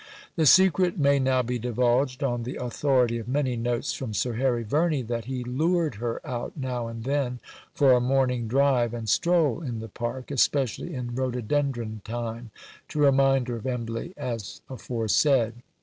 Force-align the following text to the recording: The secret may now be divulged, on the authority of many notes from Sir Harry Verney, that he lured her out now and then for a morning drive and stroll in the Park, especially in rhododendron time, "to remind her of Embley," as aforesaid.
The 0.35 0.47
secret 0.47 0.97
may 0.97 1.19
now 1.19 1.43
be 1.43 1.59
divulged, 1.59 2.23
on 2.23 2.41
the 2.41 2.55
authority 2.55 3.19
of 3.19 3.27
many 3.27 3.55
notes 3.55 3.93
from 3.93 4.15
Sir 4.15 4.33
Harry 4.33 4.63
Verney, 4.63 5.03
that 5.03 5.25
he 5.25 5.43
lured 5.43 5.97
her 6.01 6.19
out 6.25 6.57
now 6.57 6.87
and 6.87 7.03
then 7.03 7.39
for 7.75 7.91
a 7.93 8.01
morning 8.01 8.47
drive 8.47 8.95
and 8.95 9.07
stroll 9.07 9.61
in 9.61 9.77
the 9.77 9.87
Park, 9.89 10.31
especially 10.31 10.95
in 10.95 11.13
rhododendron 11.13 12.01
time, 12.03 12.49
"to 12.87 12.97
remind 12.97 13.47
her 13.47 13.57
of 13.57 13.67
Embley," 13.67 14.15
as 14.17 14.61
aforesaid. 14.71 15.61